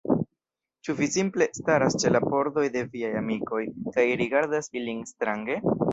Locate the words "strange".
5.15-5.61